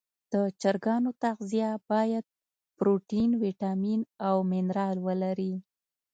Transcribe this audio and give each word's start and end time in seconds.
د 0.33 0.35
چرګانو 0.61 1.09
تغذیه 1.23 1.69
باید 1.91 2.25
پروټین، 2.77 3.29
ویټامین 3.43 4.01
او 4.27 4.35
منرال 4.51 4.97
ولري. 5.07 5.53